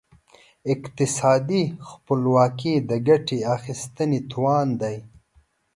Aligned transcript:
اقتصادي 0.73 1.63
خپلواکي 1.89 2.73
د 2.89 2.91
ګټې 3.07 3.39
اخیستنې 3.55 4.19
توان 4.31 4.67
دی. 4.81 4.97